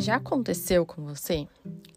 [0.00, 1.46] Já aconteceu com você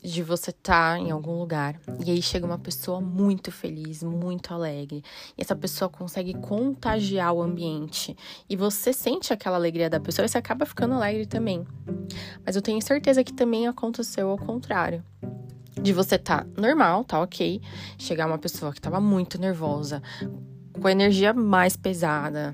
[0.03, 4.53] de você estar tá em algum lugar e aí chega uma pessoa muito feliz, muito
[4.53, 5.01] alegre,
[5.37, 8.13] e essa pessoa consegue contagiar o ambiente
[8.49, 11.65] e você sente aquela alegria da pessoa e você acaba ficando alegre também.
[12.45, 15.01] Mas eu tenho certeza que também aconteceu ao contrário.
[15.81, 17.61] De você tá normal, tá ok,
[17.97, 20.03] chegar uma pessoa que tava muito nervosa,
[20.73, 22.53] com a energia mais pesada,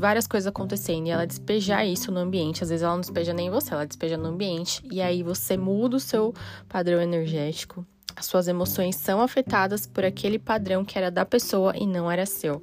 [0.00, 2.62] várias coisas acontecendo e ela despejar isso no ambiente.
[2.62, 4.82] Às vezes ela não despeja nem você, ela despeja no ambiente.
[4.90, 6.34] E aí você muda o seu
[6.68, 7.86] padrão energético.
[8.16, 12.26] As suas emoções são afetadas por aquele padrão que era da pessoa e não era
[12.26, 12.62] seu.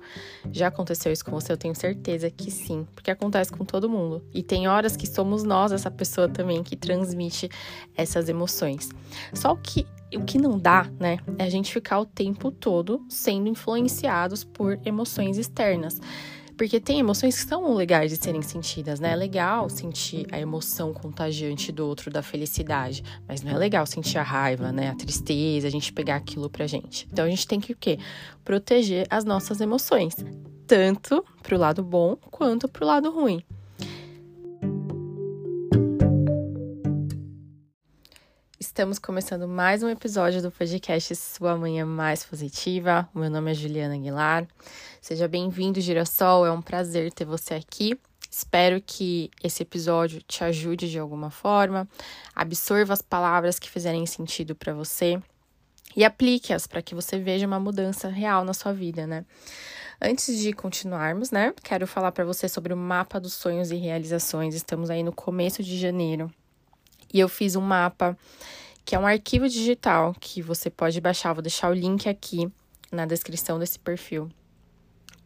[0.52, 1.52] Já aconteceu isso com você?
[1.52, 4.24] Eu tenho certeza que sim, porque acontece com todo mundo.
[4.34, 7.50] E tem horas que somos nós, essa pessoa também, que transmite
[7.96, 8.90] essas emoções.
[9.34, 13.50] Só que o que não dá, né, é a gente ficar o tempo todo sendo
[13.50, 16.00] influenciados por emoções externas.
[16.58, 19.12] Porque tem emoções que são legais de serem sentidas, né?
[19.12, 23.04] É legal sentir a emoção contagiante do outro, da felicidade.
[23.28, 24.90] Mas não é legal sentir a raiva, né?
[24.90, 27.08] A tristeza, a gente pegar aquilo pra gente.
[27.12, 28.00] Então a gente tem que o quê?
[28.44, 30.16] Proteger as nossas emoções.
[30.66, 33.44] Tanto pro lado bom quanto pro lado ruim.
[38.78, 43.10] Estamos começando mais um episódio do podcast Sua Manhã Mais Positiva.
[43.12, 44.48] O meu nome é Juliana Aguilar.
[45.02, 46.46] Seja bem-vindo, Girassol.
[46.46, 48.00] É um prazer ter você aqui.
[48.30, 51.90] Espero que esse episódio te ajude de alguma forma,
[52.36, 55.20] absorva as palavras que fizerem sentido para você
[55.96, 59.26] e aplique-as para que você veja uma mudança real na sua vida, né?
[60.00, 64.54] Antes de continuarmos, né, quero falar para você sobre o mapa dos sonhos e realizações.
[64.54, 66.32] Estamos aí no começo de janeiro
[67.14, 68.18] e eu fiz um mapa
[68.88, 71.34] que é um arquivo digital que você pode baixar.
[71.34, 72.50] Vou deixar o link aqui
[72.90, 74.30] na descrição desse perfil.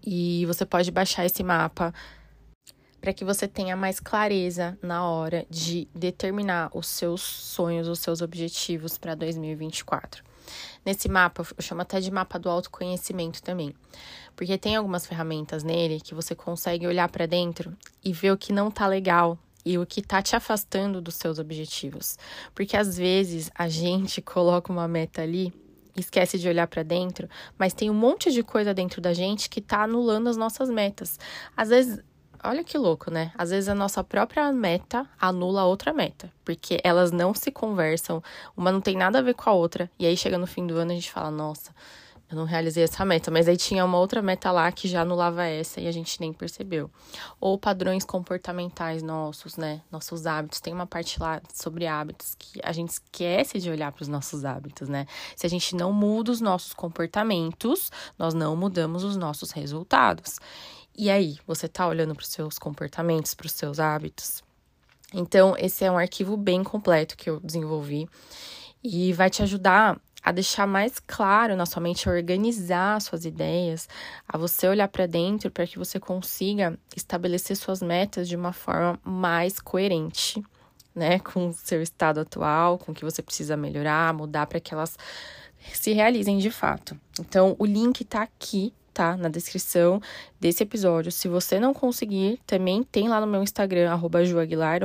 [0.03, 1.93] E você pode baixar esse mapa
[2.99, 8.19] para que você tenha mais clareza na hora de determinar os seus sonhos, os seus
[8.19, 10.23] objetivos para 2024.
[10.83, 13.75] Nesse mapa, eu chamo até de mapa do autoconhecimento também,
[14.35, 18.51] porque tem algumas ferramentas nele que você consegue olhar para dentro e ver o que
[18.51, 22.17] não tá legal e o que está te afastando dos seus objetivos.
[22.53, 25.53] Porque às vezes a gente coloca uma meta ali
[25.95, 29.59] esquece de olhar para dentro, mas tem um monte de coisa dentro da gente que
[29.59, 31.19] está anulando as nossas metas.
[31.55, 31.99] Às vezes,
[32.43, 33.31] olha que louco, né?
[33.37, 38.23] Às vezes a nossa própria meta anula a outra meta, porque elas não se conversam,
[38.55, 40.75] uma não tem nada a ver com a outra, e aí chega no fim do
[40.75, 41.71] ano a gente fala: "Nossa,
[42.31, 45.43] eu não realizei essa meta, mas aí tinha uma outra meta lá que já anulava
[45.45, 46.89] essa e a gente nem percebeu.
[47.41, 49.81] Ou padrões comportamentais nossos, né?
[49.91, 50.61] Nossos hábitos.
[50.61, 54.45] Tem uma parte lá sobre hábitos que a gente esquece de olhar para os nossos
[54.45, 55.05] hábitos, né?
[55.35, 60.39] Se a gente não muda os nossos comportamentos, nós não mudamos os nossos resultados.
[60.97, 64.41] E aí, você tá olhando para os seus comportamentos, para os seus hábitos?
[65.13, 68.07] Então, esse é um arquivo bem completo que eu desenvolvi
[68.81, 73.87] e vai te ajudar a deixar mais claro na sua mente, a organizar suas ideias,
[74.27, 78.99] a você olhar para dentro para que você consiga estabelecer suas metas de uma forma
[79.03, 80.41] mais coerente,
[80.93, 84.73] né, com o seu estado atual, com o que você precisa melhorar, mudar para que
[84.73, 84.97] elas
[85.73, 86.99] se realizem de fato.
[87.19, 89.15] Então, o link tá aqui, tá?
[89.15, 90.01] Na descrição
[90.39, 91.11] desse episódio.
[91.11, 94.19] Se você não conseguir, também tem lá no meu Instagram, arroba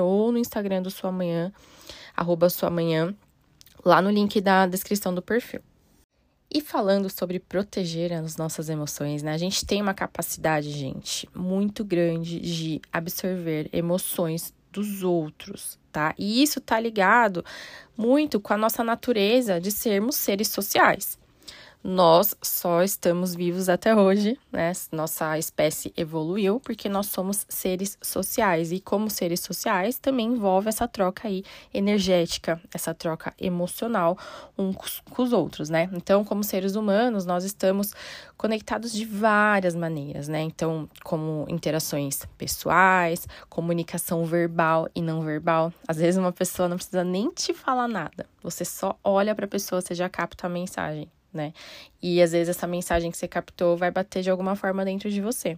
[0.03, 1.53] ou no Instagram do Sua Manhã,
[2.15, 3.15] arroba Sua Manhã
[3.87, 5.61] lá no link da descrição do perfil.
[6.53, 9.33] E falando sobre proteger as nossas emoções, né?
[9.33, 16.15] A gente tem uma capacidade, gente, muito grande de absorver emoções dos outros, tá?
[16.19, 17.45] E isso tá ligado
[17.97, 21.19] muito com a nossa natureza de sermos seres sociais
[21.87, 24.73] nós só estamos vivos até hoje, né?
[24.91, 30.89] Nossa espécie evoluiu porque nós somos seres sociais e como seres sociais também envolve essa
[30.89, 34.19] troca aí energética, essa troca emocional
[34.59, 35.89] uns com os outros, né?
[35.93, 37.93] Então, como seres humanos, nós estamos
[38.37, 40.43] conectados de várias maneiras, né?
[40.43, 45.73] Então, como interações pessoais, comunicação verbal e não verbal.
[45.87, 48.27] Às vezes uma pessoa não precisa nem te falar nada.
[48.43, 51.53] Você só olha para a pessoa, você já capta a mensagem né?
[52.03, 55.21] E às vezes essa mensagem que você captou vai bater de alguma forma dentro de
[55.21, 55.57] você.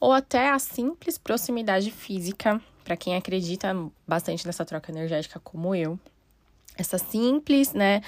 [0.00, 3.76] Ou até a simples proximidade física, para quem acredita
[4.06, 5.98] bastante nessa troca energética como eu.
[6.76, 8.00] Essa simples, né,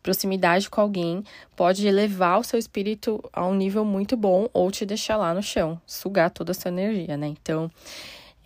[0.00, 1.24] proximidade com alguém
[1.56, 5.42] pode elevar o seu espírito a um nível muito bom ou te deixar lá no
[5.42, 7.26] chão, sugar toda a sua energia, né?
[7.26, 7.68] Então,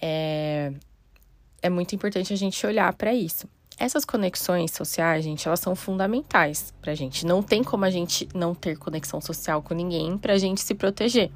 [0.01, 0.73] é,
[1.61, 3.47] é muito importante a gente olhar para isso.
[3.79, 7.27] Essas conexões sociais, gente, elas são fundamentais pra gente.
[7.27, 11.31] Não tem como a gente não ter conexão social com ninguém pra gente se proteger,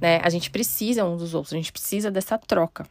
[0.00, 0.20] né?
[0.22, 2.88] A gente precisa um dos outros, a gente precisa dessa troca.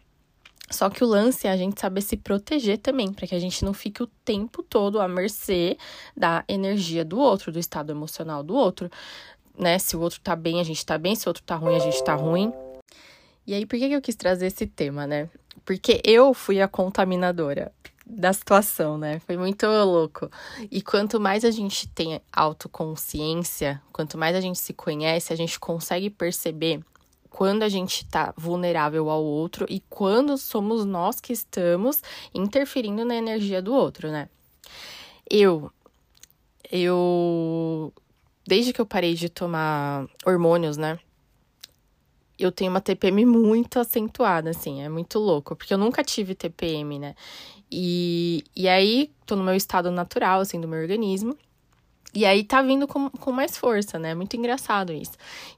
[0.72, 3.66] Só que o lance é a gente saber se proteger também, para que a gente
[3.66, 5.78] não fique o tempo todo à mercê
[6.16, 8.90] da energia do outro, do estado emocional do outro,
[9.58, 9.78] né?
[9.78, 11.80] Se o outro tá bem, a gente tá bem, se o outro tá ruim, a
[11.80, 12.54] gente tá ruim.
[13.46, 15.28] E aí, por que eu quis trazer esse tema, né?
[15.66, 17.74] Porque eu fui a contaminadora
[18.10, 19.20] da situação, né?
[19.20, 20.30] Foi muito louco.
[20.72, 25.60] E quanto mais a gente tem autoconsciência, quanto mais a gente se conhece, a gente
[25.60, 26.82] consegue perceber
[27.30, 32.02] quando a gente tá vulnerável ao outro e quando somos nós que estamos
[32.34, 34.28] interferindo na energia do outro, né?
[35.30, 35.72] Eu
[36.72, 37.94] eu
[38.46, 40.98] desde que eu parei de tomar hormônios, né?
[42.38, 46.98] Eu tenho uma TPM muito acentuada, assim, é muito louco, porque eu nunca tive TPM,
[46.98, 47.14] né?
[47.72, 51.38] E, e aí, tô no meu estado natural, assim, do meu organismo.
[52.14, 54.16] E aí tá vindo com, com mais força, né?
[54.16, 55.12] Muito engraçado isso.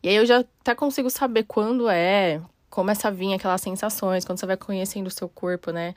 [0.03, 4.39] E aí eu já até consigo saber quando é, começa a vir aquelas sensações, quando
[4.39, 5.95] você vai conhecendo o seu corpo, né?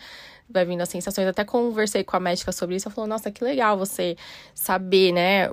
[0.49, 1.27] Vai vindo as sensações.
[1.27, 4.17] Até conversei com a médica sobre isso, ela falou: "Nossa, que legal você
[4.55, 5.51] saber, né,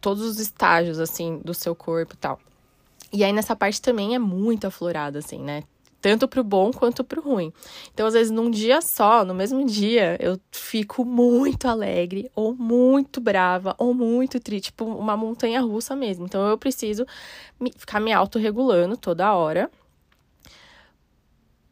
[0.00, 2.38] todos os estágios assim do seu corpo e tal".
[3.12, 5.64] E aí nessa parte também é muito aflorada assim, né?
[6.06, 7.52] Tanto pro bom quanto pro ruim.
[7.92, 13.20] Então, às vezes, num dia só, no mesmo dia, eu fico muito alegre, ou muito
[13.20, 16.24] brava, ou muito triste, tipo uma montanha russa mesmo.
[16.24, 17.04] Então, eu preciso
[17.58, 19.68] me, ficar me autorregulando toda hora.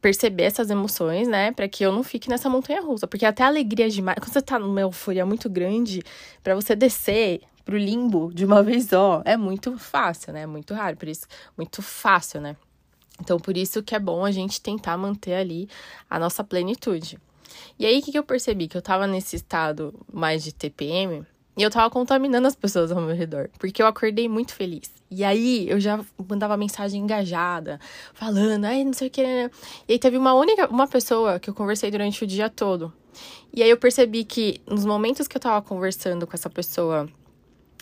[0.01, 1.53] Perceber essas emoções, né?
[1.53, 3.07] Para que eu não fique nessa montanha russa.
[3.07, 4.19] Porque até a alegria demais.
[4.19, 6.03] Quando você tá numa euforia muito grande,
[6.43, 10.45] para você descer pro limbo de uma vez só, é muito fácil, né?
[10.45, 10.97] Muito raro.
[10.97, 11.25] Por isso,
[11.57, 12.57] muito fácil, né?
[13.21, 15.69] Então, por isso que é bom a gente tentar manter ali
[16.11, 17.19] a nossa plenitude.
[17.79, 18.69] E aí, o que, eu percebi?
[18.69, 21.25] Que eu tava nesse estado mais de TPM
[21.57, 24.91] e eu tava contaminando as pessoas ao meu redor, porque eu acordei muito feliz.
[25.11, 27.79] E aí, eu já mandava mensagem engajada,
[28.13, 29.23] falando, ai, não sei o que.
[29.23, 29.51] Né?
[29.89, 32.93] E aí, teve uma única, uma pessoa que eu conversei durante o dia todo.
[33.53, 37.09] E aí, eu percebi que nos momentos que eu tava conversando com essa pessoa,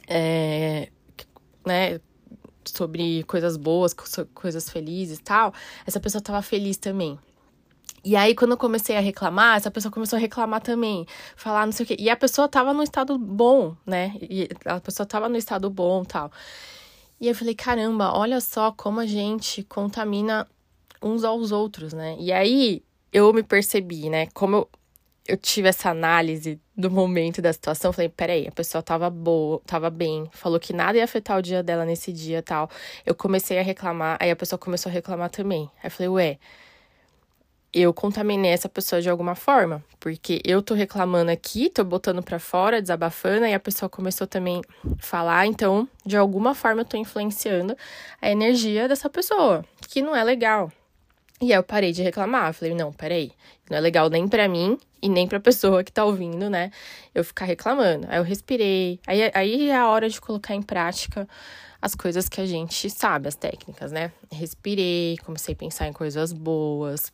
[0.07, 0.91] é,
[1.65, 1.99] né,
[2.67, 3.95] sobre coisas boas,
[4.35, 5.53] coisas felizes e tal,
[5.87, 7.19] essa pessoa tava feliz também.
[8.05, 11.07] E aí, quando eu comecei a reclamar, essa pessoa começou a reclamar também,
[11.37, 11.97] falar não sei o quê.
[11.99, 14.17] E a pessoa tava no estado bom, né?
[14.21, 16.31] E a pessoa tava no estado bom tal.
[17.21, 20.49] E eu falei, caramba, olha só como a gente contamina
[21.01, 22.17] uns aos outros, né?
[22.19, 22.83] E aí
[23.13, 24.27] eu me percebi, né?
[24.35, 24.69] Como eu,
[25.33, 29.89] eu tive essa análise do momento da situação, falei, peraí, a pessoa tava boa, tava
[29.89, 32.69] bem, falou que nada ia afetar o dia dela nesse dia tal.
[33.07, 35.71] Eu comecei a reclamar, aí a pessoa começou a reclamar também.
[35.83, 36.39] Aí eu falei, ué,
[37.73, 42.39] eu contaminei essa pessoa de alguma forma, porque eu tô reclamando aqui, tô botando para
[42.39, 46.99] fora, desabafando, aí a pessoa começou também a falar, então, de alguma forma eu tô
[46.99, 47.75] influenciando
[48.21, 50.71] a energia dessa pessoa, que não é legal.
[51.43, 52.55] E aí eu parei de reclamar.
[52.55, 53.33] Falei, não, peraí.
[53.69, 56.71] Não é legal nem para mim e nem pra pessoa que tá ouvindo, né?
[57.13, 58.07] Eu ficar reclamando.
[58.09, 59.01] Aí eu respirei.
[59.09, 61.29] Aí, aí é a hora de colocar em prática
[61.81, 64.13] as coisas que a gente sabe, as técnicas, né?
[64.31, 67.13] Respirei, comecei a pensar em coisas boas.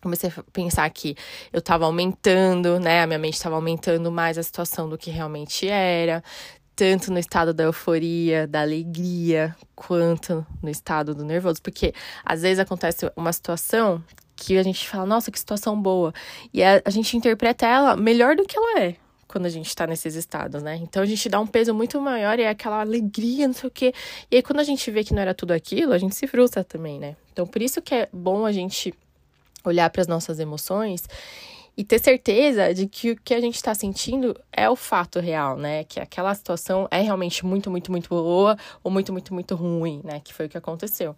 [0.00, 1.16] Comecei a pensar que
[1.52, 3.02] eu tava aumentando, né?
[3.02, 6.22] A minha mente estava aumentando mais a situação do que realmente era
[6.78, 11.60] tanto no estado da euforia, da alegria, quanto no estado do nervoso.
[11.60, 11.92] Porque
[12.24, 14.00] às vezes acontece uma situação
[14.36, 16.14] que a gente fala, nossa, que situação boa.
[16.54, 18.94] E a, a gente interpreta ela melhor do que ela é
[19.26, 20.76] quando a gente tá nesses estados, né?
[20.76, 23.72] Então a gente dá um peso muito maior e é aquela alegria, não sei o
[23.72, 23.92] quê.
[24.30, 26.62] E aí quando a gente vê que não era tudo aquilo, a gente se frustra
[26.62, 27.16] também, né?
[27.32, 28.94] Então por isso que é bom a gente
[29.64, 31.02] olhar para as nossas emoções
[31.78, 35.56] e ter certeza de que o que a gente está sentindo é o fato real,
[35.56, 35.84] né?
[35.84, 40.18] Que aquela situação é realmente muito, muito, muito boa ou muito, muito, muito ruim, né?
[40.18, 41.14] Que foi o que aconteceu.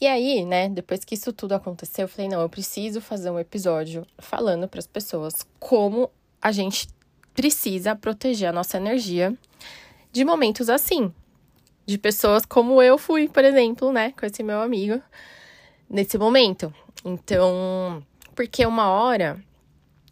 [0.00, 3.38] E aí, né, depois que isso tudo aconteceu, eu falei: não, eu preciso fazer um
[3.38, 6.10] episódio falando para as pessoas como
[6.40, 6.88] a gente
[7.34, 9.36] precisa proteger a nossa energia
[10.10, 11.12] de momentos assim.
[11.84, 15.02] De pessoas como eu fui, por exemplo, né, com esse meu amigo,
[15.90, 16.72] nesse momento.
[17.04, 18.02] Então,
[18.42, 19.40] porque uma hora.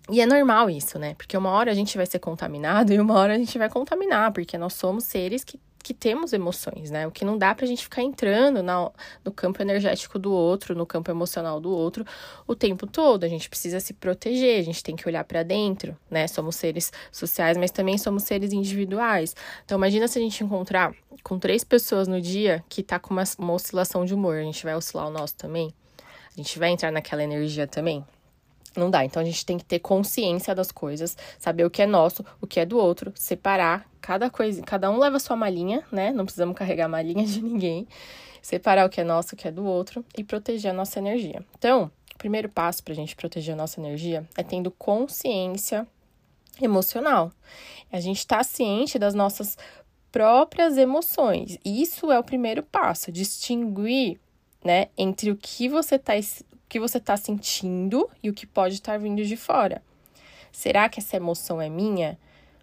[0.09, 1.15] E é normal isso, né?
[1.15, 4.33] Porque uma hora a gente vai ser contaminado e uma hora a gente vai contaminar,
[4.33, 7.09] porque nós somos seres que, que temos emoções, né?
[7.09, 8.89] O que não dá pra gente ficar entrando na,
[9.25, 12.05] no campo energético do outro, no campo emocional do outro
[12.47, 13.25] o tempo todo.
[13.25, 16.29] A gente precisa se proteger, a gente tem que olhar para dentro, né?
[16.29, 19.35] Somos seres sociais, mas também somos seres individuais.
[19.65, 20.95] Então, imagina se a gente encontrar
[21.25, 24.63] com três pessoas no dia que tá com uma, uma oscilação de humor, a gente
[24.63, 25.75] vai oscilar o nosso também?
[26.33, 28.05] A gente vai entrar naquela energia também?
[28.77, 29.05] Não dá.
[29.05, 32.47] Então a gente tem que ter consciência das coisas, saber o que é nosso, o
[32.47, 34.63] que é do outro, separar cada coisa.
[34.63, 36.13] Cada um leva a sua malinha, né?
[36.13, 37.87] Não precisamos carregar a malinha de ninguém.
[38.41, 41.45] Separar o que é nosso, o que é do outro e proteger a nossa energia.
[41.59, 45.87] Então, primeiro passo para a gente proteger a nossa energia é tendo consciência
[46.61, 47.33] emocional.
[47.91, 49.57] A gente está ciente das nossas
[50.13, 51.59] próprias emoções.
[51.65, 54.21] Isso é o primeiro passo, distinguir,
[54.63, 56.15] né, entre o que você está
[56.71, 59.83] que você está sentindo e o que pode estar vindo de fora.
[60.53, 62.17] Será que essa emoção é minha?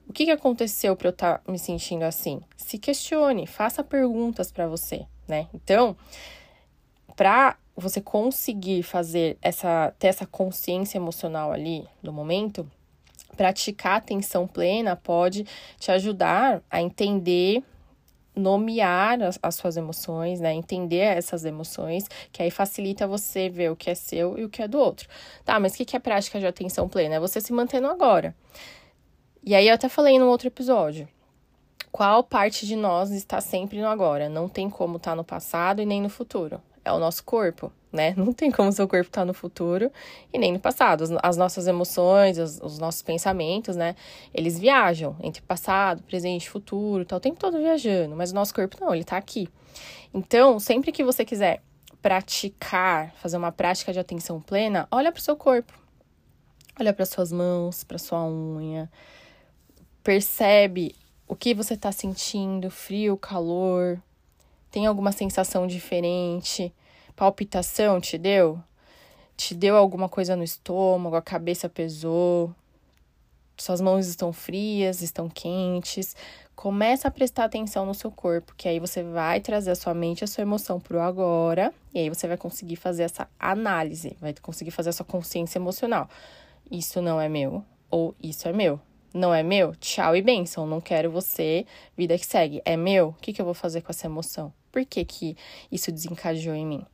[0.08, 2.40] O que, que aconteceu para eu estar tá me sentindo assim?
[2.56, 5.48] Se questione, faça perguntas para você, né?
[5.54, 5.96] Então,
[7.18, 12.66] para você conseguir fazer essa ter essa consciência emocional ali no momento,
[13.36, 15.46] praticar atenção plena pode
[15.78, 17.62] te ajudar a entender
[18.38, 20.54] nomear as, as, suas emoções, né?
[20.54, 24.62] Entender essas emoções, que aí facilita você ver o que é seu e o que
[24.62, 25.08] é do outro.
[25.44, 27.16] Tá, mas o que, que é prática de atenção plena?
[27.16, 28.36] É você se manter no agora.
[29.44, 31.08] E aí eu até falei no outro episódio.
[31.92, 34.30] Qual parte de nós está sempre no agora?
[34.30, 36.62] Não tem como estar tá no passado e nem no futuro.
[36.84, 38.14] É o nosso corpo né?
[38.16, 39.92] Não tem como seu corpo estar tá no futuro
[40.32, 41.04] e nem no passado.
[41.22, 43.96] As, nossas emoções, os, os, nossos pensamentos, né?
[44.34, 48.78] Eles viajam entre passado, presente, futuro, tá o tempo todo viajando, mas o nosso corpo
[48.80, 49.50] não, ele tá aqui.
[50.14, 51.62] Então, sempre que você quiser
[52.02, 55.74] praticar, fazer uma prática de atenção plena, olha para o seu corpo.
[56.80, 58.90] Olha para suas mãos, para sua unha.
[60.04, 60.96] Percebe
[61.28, 64.00] o que você está sentindo, frio, calor.
[64.70, 66.72] Tem alguma sensação diferente?
[67.18, 68.62] Palpitação te deu?
[69.36, 72.54] Te deu alguma coisa no estômago, a cabeça pesou,
[73.58, 76.16] suas mãos estão frias, estão quentes.
[76.56, 80.24] Começa a prestar atenção no seu corpo, que aí você vai trazer a sua mente,
[80.24, 84.36] a sua emoção para o agora, e aí você vai conseguir fazer essa análise, vai
[84.40, 86.08] conseguir fazer a sua consciência emocional.
[86.70, 88.80] Isso não é meu, ou isso é meu.
[89.12, 89.76] Não é meu?
[89.78, 90.68] Tchau e bênção.
[90.68, 91.66] Não quero você.
[91.98, 92.62] Vida que segue.
[92.64, 93.08] É meu?
[93.08, 94.54] O que, que eu vou fazer com essa emoção?
[94.72, 95.36] Por que, que
[95.72, 96.86] isso desencadeou em mim?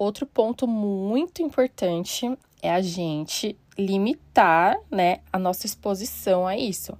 [0.00, 6.96] Outro ponto muito importante é a gente limitar, né, a nossa exposição a isso.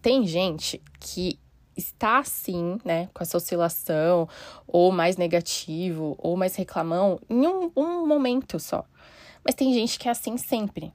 [0.00, 1.38] Tem gente que
[1.76, 4.26] está assim, né, com essa oscilação,
[4.66, 8.86] ou mais negativo, ou mais reclamão, em um, um momento só.
[9.44, 10.94] Mas tem gente que é assim sempre.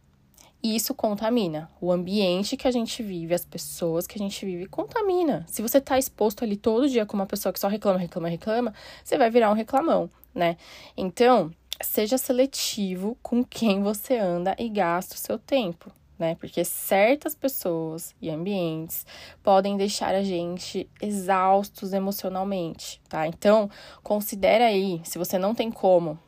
[0.61, 1.69] E isso contamina.
[1.79, 5.45] O ambiente que a gente vive, as pessoas que a gente vive, contamina.
[5.47, 8.73] Se você está exposto ali todo dia com uma pessoa que só reclama, reclama, reclama,
[9.03, 10.57] você vai virar um reclamão né?
[10.95, 11.51] Então,
[11.81, 16.35] seja seletivo com quem você anda e gasta o seu tempo, né?
[16.35, 19.05] Porque certas pessoas e ambientes
[19.43, 23.27] podem deixar a gente exaustos emocionalmente, tá?
[23.27, 23.69] Então,
[24.03, 26.19] considere aí, se você não tem como,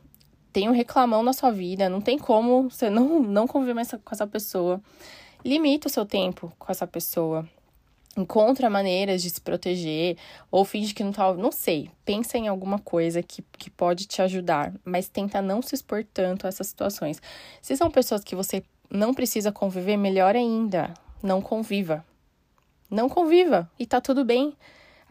[0.52, 4.12] tem um reclamão na sua vida, não tem como você não, não conviver mais com
[4.12, 4.80] essa pessoa,
[5.44, 7.48] limita o seu tempo com essa pessoa,
[8.16, 10.16] encontra maneiras de se proteger
[10.50, 14.20] ou finge que não tá, não sei, pensa em alguma coisa que, que pode te
[14.20, 17.20] ajudar, mas tenta não se expor tanto a essas situações.
[17.60, 20.92] Se são pessoas que você não precisa conviver, melhor ainda,
[21.22, 22.04] não conviva.
[22.90, 24.54] Não conviva e tá tudo bem.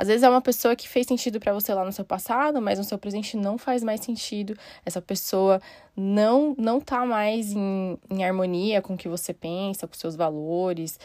[0.01, 2.79] Às vezes é uma pessoa que fez sentido para você lá no seu passado, mas
[2.79, 4.57] no seu presente não faz mais sentido.
[4.83, 5.61] Essa pessoa
[5.95, 10.99] não não tá mais em, em harmonia com o que você pensa, com seus valores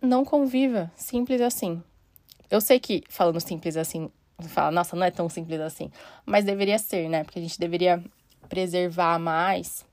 [0.00, 0.90] não conviva.
[0.96, 1.82] Simples assim.
[2.50, 4.10] Eu sei que falando simples assim,
[4.40, 5.90] fala, nossa, não é tão simples assim.
[6.24, 7.24] Mas deveria ser, né?
[7.24, 8.02] Porque a gente deveria
[8.48, 9.84] preservar mais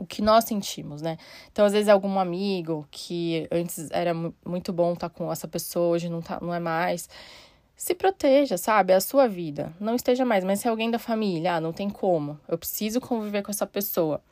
[0.00, 1.16] o que nós sentimos, né?
[1.52, 4.12] Então, às vezes, algum amigo que antes era
[4.44, 7.08] muito bom estar tá com essa pessoa, hoje não, tá, não é mais.
[7.76, 8.92] Se proteja, sabe?
[8.92, 9.72] A sua vida.
[9.80, 10.44] Não esteja mais.
[10.44, 12.38] Mas se é alguém da família, ah, não tem como.
[12.48, 14.22] Eu preciso conviver com essa pessoa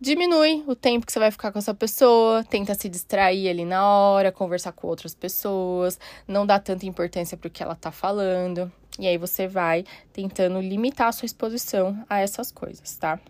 [0.00, 3.86] diminui o tempo que você vai ficar com essa pessoa, tenta se distrair ali na
[3.86, 8.72] hora, conversar com outras pessoas, não dá tanta importância para o que ela tá falando.
[8.98, 13.20] E aí você vai tentando limitar a sua exposição a essas coisas, tá?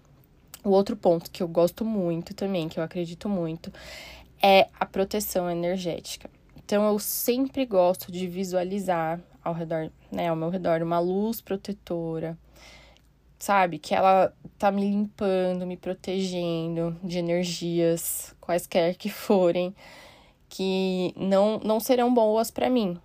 [0.62, 3.72] O outro ponto que eu gosto muito também, que eu acredito muito,
[4.42, 6.30] é a proteção energética.
[6.70, 12.38] Então eu sempre gosto de visualizar ao redor, né, ao meu redor uma luz protetora,
[13.40, 13.76] sabe?
[13.76, 19.74] Que ela tá me limpando, me protegendo de energias, quaisquer que forem,
[20.48, 22.96] que não, não serão boas para mim.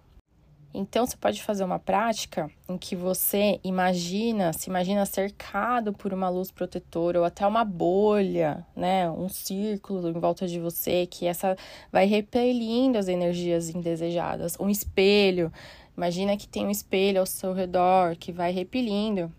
[0.78, 6.28] Então, você pode fazer uma prática em que você imagina, se imagina cercado por uma
[6.28, 9.10] luz protetora ou até uma bolha, né?
[9.10, 11.56] Um círculo em volta de você, que essa
[11.90, 14.58] vai repelindo as energias indesejadas.
[14.60, 15.50] Um espelho,
[15.96, 19.32] imagina que tem um espelho ao seu redor que vai repelindo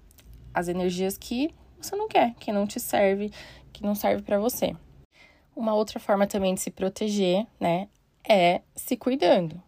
[0.54, 3.30] as energias que você não quer, que não te serve,
[3.74, 4.74] que não serve para você.
[5.54, 7.88] Uma outra forma também de se proteger, né,
[8.26, 9.65] é se cuidando.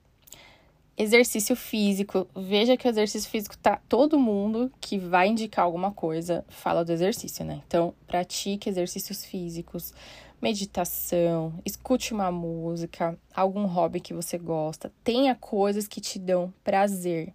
[0.99, 2.27] Exercício físico.
[2.35, 6.93] Veja que o exercício físico tá todo mundo que vai indicar alguma coisa fala do
[6.93, 7.63] exercício, né?
[7.69, 9.95] Então, pratique exercícios físicos,
[10.43, 17.33] meditação, escute uma música, algum hobby que você gosta, tenha coisas que te dão prazer,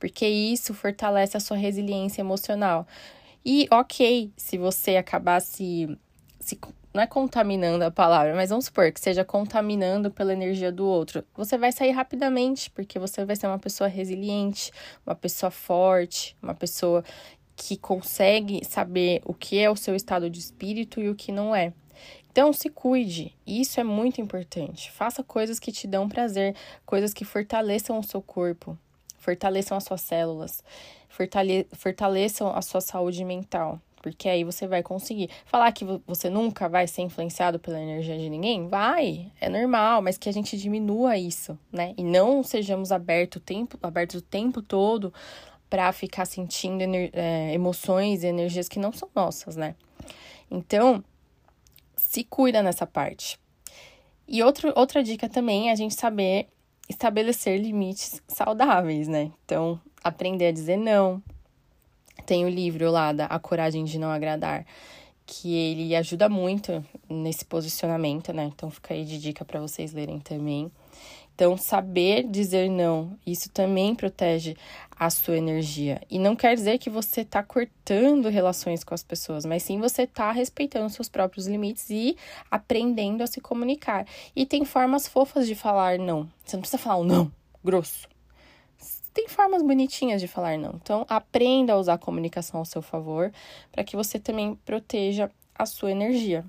[0.00, 2.84] porque isso fortalece a sua resiliência emocional.
[3.44, 5.96] E ok, se você acabar se,
[6.40, 6.58] se
[6.94, 11.24] não é contaminando a palavra, mas vamos supor que seja contaminando pela energia do outro.
[11.34, 14.70] Você vai sair rapidamente, porque você vai ser uma pessoa resiliente,
[15.04, 17.04] uma pessoa forte, uma pessoa
[17.56, 21.54] que consegue saber o que é o seu estado de espírito e o que não
[21.54, 21.72] é.
[22.30, 24.90] Então, se cuide, isso é muito importante.
[24.92, 26.54] Faça coisas que te dão prazer,
[26.86, 28.78] coisas que fortaleçam o seu corpo,
[29.18, 30.62] fortaleçam as suas células,
[31.08, 33.80] fortale fortaleçam a sua saúde mental.
[34.04, 35.30] Porque aí você vai conseguir.
[35.46, 38.68] Falar que você nunca vai ser influenciado pela energia de ninguém?
[38.68, 41.94] Vai, é normal, mas que a gente diminua isso, né?
[41.96, 45.10] E não sejamos abertos o tempo, abertos o tempo todo
[45.70, 46.82] para ficar sentindo
[47.14, 49.74] é, emoções e energias que não são nossas, né?
[50.50, 51.02] Então,
[51.96, 53.40] se cuida nessa parte.
[54.28, 56.48] E outro, outra dica também é a gente saber
[56.90, 59.32] estabelecer limites saudáveis, né?
[59.46, 61.22] Então, aprender a dizer não,
[62.26, 64.66] tem o livro lá da A Coragem de Não Agradar,
[65.26, 68.50] que ele ajuda muito nesse posicionamento, né?
[68.54, 70.70] Então fica aí de dica para vocês lerem também.
[71.34, 74.56] Então, saber dizer não, isso também protege
[74.96, 76.00] a sua energia.
[76.08, 80.02] E não quer dizer que você está cortando relações com as pessoas, mas sim você
[80.02, 82.16] está respeitando seus próprios limites e
[82.48, 84.06] aprendendo a se comunicar.
[84.36, 86.28] E tem formas fofas de falar não.
[86.44, 87.32] Você não precisa falar um não
[87.64, 88.13] grosso
[89.14, 90.72] tem formas bonitinhas de falar não.
[90.82, 93.32] Então, aprenda a usar a comunicação ao seu favor
[93.70, 96.44] para que você também proteja a sua energia.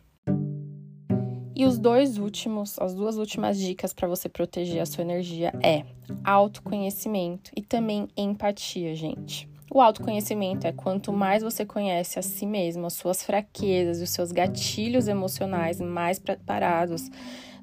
[1.56, 5.86] E os dois últimos, as duas últimas dicas para você proteger a sua energia é
[6.24, 9.48] autoconhecimento e também empatia, gente.
[9.72, 14.10] O autoconhecimento é quanto mais você conhece a si mesmo, as suas fraquezas e os
[14.10, 17.10] seus gatilhos emocionais mais preparados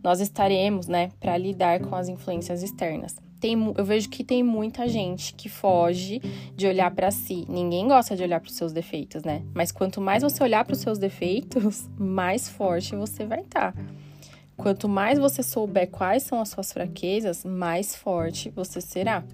[0.03, 4.87] nós estaremos, né, para lidar com as influências externas tem, eu vejo que tem muita
[4.87, 6.23] gente que foge
[6.55, 7.45] de olhar para si.
[7.49, 9.43] Ninguém gosta de olhar para os seus defeitos, né?
[9.53, 13.73] Mas quanto mais você olhar para os seus defeitos, mais forte você vai estar.
[13.73, 13.85] Tá.
[14.57, 19.25] Quanto mais você souber quais são as suas fraquezas, mais forte você será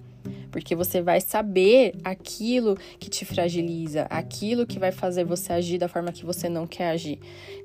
[0.51, 5.87] porque você vai saber aquilo que te fragiliza, aquilo que vai fazer você agir da
[5.87, 7.19] forma que você não quer agir.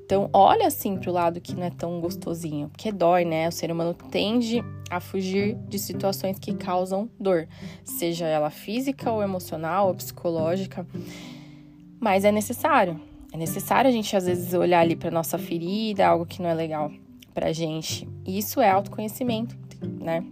[0.05, 3.47] Então, olha assim pro lado que não é tão gostosinho, porque dói, né?
[3.47, 7.47] O ser humano tende a fugir de situações que causam dor,
[7.83, 10.85] seja ela física ou emocional ou psicológica.
[11.99, 12.99] Mas é necessário.
[13.33, 16.53] É necessário a gente às vezes olhar ali para nossa ferida, algo que não é
[16.53, 16.91] legal
[17.33, 18.07] pra gente.
[18.25, 19.57] Isso é autoconhecimento,
[19.99, 20.23] né?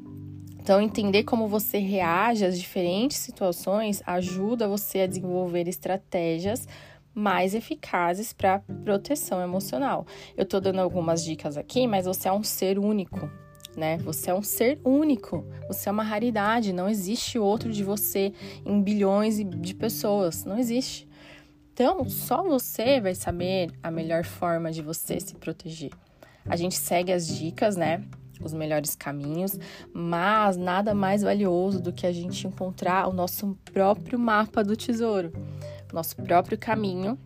[0.63, 6.65] Então, entender como você reage às diferentes situações ajuda você a desenvolver estratégias
[7.13, 10.08] mais eficazes para proteção emocional.
[10.38, 13.30] Eu estou dando algumas dicas aqui, mas você é um ser único,
[13.76, 13.97] né?
[14.06, 18.32] Você é um ser único, você é uma raridade, não existe outro de você
[18.65, 21.06] em bilhões de pessoas, não existe.
[21.73, 25.91] Então, só você vai saber a melhor forma de você se proteger.
[26.45, 28.02] A gente segue as dicas, né?
[28.43, 29.58] Os melhores caminhos,
[29.93, 35.32] mas nada mais valioso do que a gente encontrar o nosso próprio mapa do tesouro,
[35.91, 37.17] nosso próprio caminho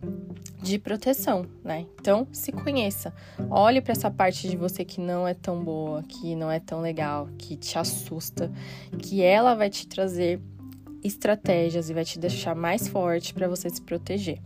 [0.62, 1.86] de proteção, né?
[2.00, 3.14] Então, se conheça.
[3.48, 6.80] Olhe para essa parte de você que não é tão boa, que não é tão
[6.80, 8.50] legal, que te assusta,
[8.98, 10.40] que ela vai te trazer
[11.02, 14.40] estratégias e vai te deixar mais forte para você se proteger.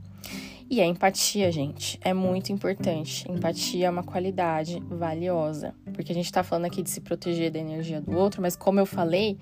[0.72, 3.30] E a empatia, gente, é muito importante.
[3.30, 7.58] Empatia é uma qualidade valiosa, porque a gente está falando aqui de se proteger da
[7.58, 9.36] energia do outro, mas como eu falei,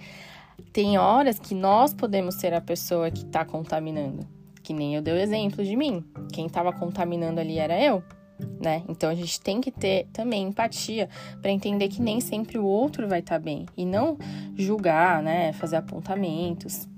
[0.72, 4.26] tem horas que nós podemos ser a pessoa que está contaminando.
[4.60, 6.04] Que nem eu dei o exemplo de mim.
[6.32, 8.02] Quem estava contaminando ali era eu.
[8.60, 8.82] Né?
[8.88, 11.08] Então a gente tem que ter também empatia
[11.40, 14.18] para entender que nem sempre o outro vai estar tá bem e não
[14.56, 16.88] julgar, né, fazer apontamentos.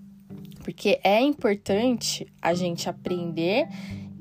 [0.65, 3.69] Porque é importante a gente aprender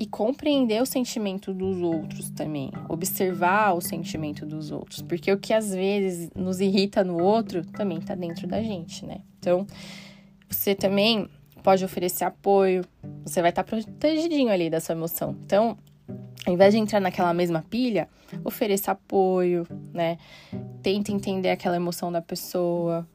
[0.02, 5.54] e compreender o sentimento dos outros também, observar o sentimento dos outros, porque o que
[5.54, 9.20] às vezes nos irrita no outro também está dentro da gente, né?
[9.38, 9.68] Então,
[10.50, 11.30] você também
[11.62, 12.84] pode oferecer apoio,
[13.24, 15.38] você vai estar tá protegidinho ali da sua emoção.
[15.46, 15.78] Então,
[16.48, 18.10] ao invés de entrar naquela mesma pilha,
[18.44, 20.18] ofereça apoio, né?
[20.82, 23.08] Tenta entender aquela emoção da pessoa,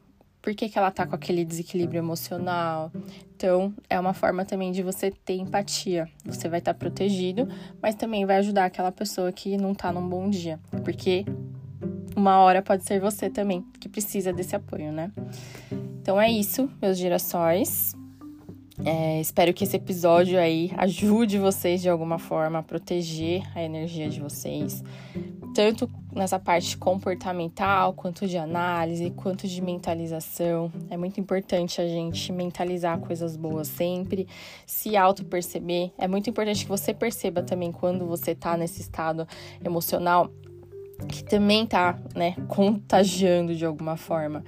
[0.47, 2.89] por que, que ela tá com aquele desequilíbrio emocional.
[3.35, 6.07] Então, é uma forma também de você ter empatia.
[6.23, 7.49] Você vai estar tá protegido,
[7.81, 10.57] mas também vai ajudar aquela pessoa que não tá num bom dia.
[10.85, 11.25] Porque
[12.15, 15.11] uma hora pode ser você também que precisa desse apoio, né?
[16.01, 17.93] Então é isso, meus girassóis.
[18.85, 24.07] É, espero que esse episódio aí ajude vocês de alguma forma a proteger a energia
[24.07, 24.81] de vocês,
[25.53, 30.71] tanto nessa parte comportamental, quanto de análise, quanto de mentalização.
[30.89, 34.27] É muito importante a gente mentalizar coisas boas sempre,
[34.65, 35.91] se auto-perceber.
[35.97, 39.27] É muito importante que você perceba também quando você tá nesse estado
[39.63, 40.29] emocional
[41.07, 44.43] que também tá, né, contagiando de alguma forma.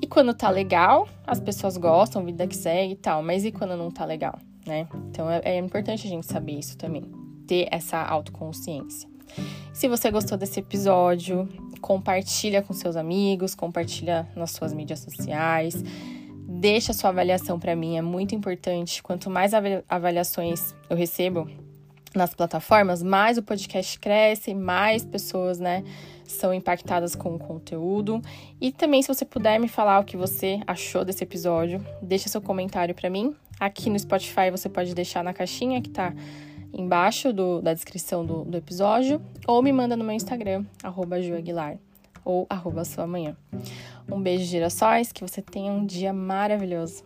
[0.00, 3.76] E quando tá legal, as pessoas gostam, vida que segue e tal, mas e quando
[3.76, 4.88] não tá legal, né?
[5.10, 7.04] Então é, é importante a gente saber isso também,
[7.46, 9.09] ter essa autoconsciência.
[9.72, 11.48] Se você gostou desse episódio,
[11.80, 15.82] compartilha com seus amigos, compartilha nas suas mídias sociais.
[16.46, 19.02] Deixa sua avaliação para mim, é muito importante.
[19.02, 19.52] Quanto mais
[19.88, 21.48] avaliações eu recebo,
[22.14, 25.84] nas plataformas, mais o podcast cresce, mais pessoas, né,
[26.24, 28.20] são impactadas com o conteúdo.
[28.60, 32.40] E também, se você puder me falar o que você achou desse episódio, deixa seu
[32.40, 33.34] comentário para mim.
[33.58, 36.12] Aqui no Spotify você pode deixar na caixinha que tá
[36.72, 41.16] embaixo do, da descrição do, do episódio, ou me manda no meu Instagram, arroba
[42.24, 43.36] ou arroba sua manhã.
[44.10, 47.04] Um beijo, girassóis, que você tenha um dia maravilhoso.